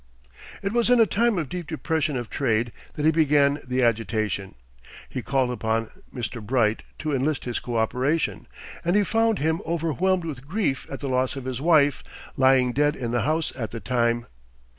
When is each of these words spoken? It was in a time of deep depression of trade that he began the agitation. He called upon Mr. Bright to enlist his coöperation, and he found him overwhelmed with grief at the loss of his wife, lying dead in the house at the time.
It 0.63 0.71
was 0.73 0.89
in 0.89 0.99
a 0.99 1.05
time 1.05 1.37
of 1.37 1.47
deep 1.47 1.67
depression 1.67 2.17
of 2.17 2.27
trade 2.27 2.71
that 2.95 3.05
he 3.05 3.11
began 3.11 3.59
the 3.63 3.83
agitation. 3.83 4.55
He 5.07 5.21
called 5.21 5.51
upon 5.51 5.91
Mr. 6.11 6.43
Bright 6.43 6.81
to 6.97 7.13
enlist 7.13 7.45
his 7.45 7.59
coöperation, 7.59 8.47
and 8.83 8.95
he 8.95 9.03
found 9.03 9.37
him 9.37 9.61
overwhelmed 9.63 10.25
with 10.25 10.47
grief 10.47 10.87
at 10.89 11.01
the 11.01 11.07
loss 11.07 11.35
of 11.35 11.45
his 11.45 11.61
wife, 11.61 12.01
lying 12.35 12.71
dead 12.73 12.95
in 12.95 13.11
the 13.11 13.21
house 13.21 13.53
at 13.55 13.69
the 13.69 13.79
time. 13.79 14.25